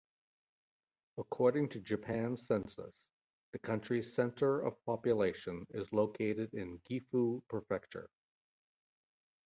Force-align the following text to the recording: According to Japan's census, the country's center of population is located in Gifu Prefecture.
According 1.19 1.69
to 1.69 1.79
Japan's 1.79 2.47
census, 2.47 2.91
the 3.51 3.59
country's 3.59 4.11
center 4.15 4.59
of 4.61 4.83
population 4.83 5.67
is 5.75 5.93
located 5.93 6.55
in 6.55 6.79
Gifu 6.89 7.43
Prefecture. 7.47 8.09